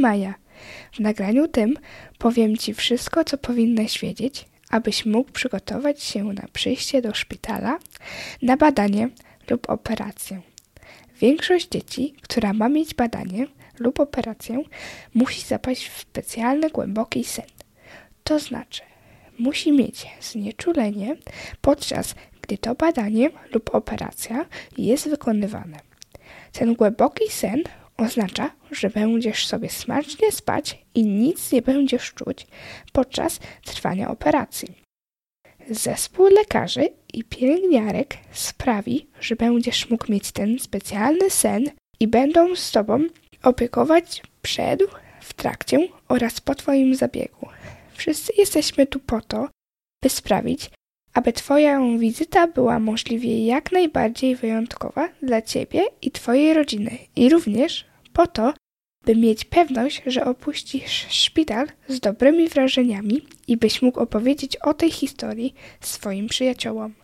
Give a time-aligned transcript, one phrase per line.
[0.00, 0.34] maja.
[0.92, 1.78] W nagraniu tym
[2.18, 7.78] powiem Ci wszystko, co powinnaś wiedzieć, abyś mógł przygotować się na przyjście do szpitala,
[8.42, 9.08] na badanie
[9.50, 10.40] lub operację.
[11.20, 13.46] Większość dzieci, która ma mieć badanie
[13.78, 14.62] lub operację,
[15.14, 17.46] musi zapaść w specjalny głęboki sen.
[18.24, 18.82] To znaczy,
[19.38, 21.16] musi mieć znieczulenie
[21.60, 24.44] podczas gdy to badanie lub operacja
[24.78, 25.78] jest wykonywane.
[26.52, 27.62] Ten głęboki sen
[27.96, 32.46] oznacza, że będziesz sobie smacznie spać i nic nie będziesz czuć
[32.92, 34.68] podczas trwania operacji.
[35.70, 42.70] Zespół lekarzy i pielęgniarek sprawi, że będziesz mógł mieć ten specjalny sen i będą z
[42.70, 43.00] Tobą
[43.42, 44.82] opiekować przed,
[45.20, 47.48] w trakcie oraz po Twoim zabiegu.
[47.94, 49.48] Wszyscy jesteśmy tu po to,
[50.02, 50.70] by sprawić,
[51.14, 57.84] aby Twoja wizyta była możliwie jak najbardziej wyjątkowa dla Ciebie i Twojej rodziny i również
[58.14, 58.54] po to,
[59.06, 64.90] by mieć pewność, że opuścisz szpital z dobrymi wrażeniami i byś mógł opowiedzieć o tej
[64.90, 66.94] historii swoim przyjaciołom.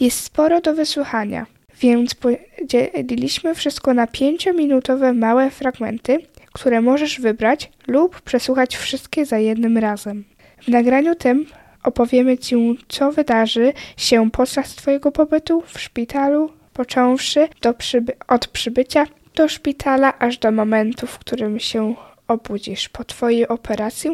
[0.00, 1.46] Jest sporo do wysłuchania,
[1.80, 6.18] więc podzieliliśmy wszystko na pięciominutowe małe fragmenty,
[6.52, 10.24] które możesz wybrać lub przesłuchać wszystkie za jednym razem.
[10.62, 11.46] W nagraniu tym
[11.82, 12.56] opowiemy Ci,
[12.88, 19.06] co wydarzy się podczas Twojego pobytu w szpitalu, począwszy przyby od przybycia
[19.38, 21.94] do szpitala, aż do momentu, w którym się
[22.28, 24.10] obudzisz po Twojej operacji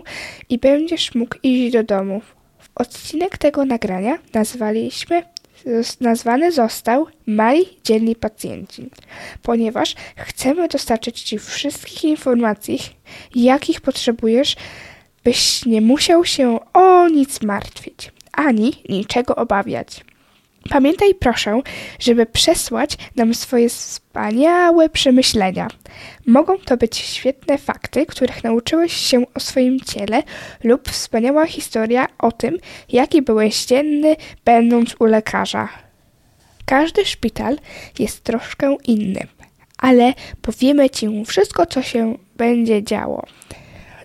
[0.49, 2.23] i będziesz mógł iść do domu.
[2.75, 5.23] Odcinek tego nagrania nazwaliśmy
[6.01, 8.91] nazwany został Mali Dzielni Pacjenci,
[9.43, 12.79] ponieważ chcemy dostarczyć Ci wszystkich informacji,
[13.35, 14.57] jakich potrzebujesz,
[15.25, 20.05] byś nie musiał się o nic martwić, ani niczego obawiać.
[20.71, 21.61] Pamiętaj proszę,
[21.99, 25.69] żeby przesłać nam swoje wspaniałe przemyślenia.
[26.27, 30.23] Mogą to być świetne fakty, których nauczyłeś się o swoim ciele
[30.65, 32.59] lub wspaniała historia o tym,
[32.89, 35.69] jaki byłeś dzienny, będąc u lekarza.
[36.65, 37.59] Każdy szpital
[37.99, 39.27] jest troszkę inny,
[39.79, 43.27] ale powiemy Ci wszystko, co się będzie działo.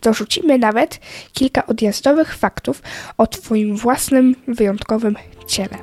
[0.01, 0.99] Dorzucimy nawet
[1.33, 2.81] kilka odjazdowych faktów
[3.17, 5.15] o Twoim własnym wyjątkowym
[5.47, 5.77] ciele.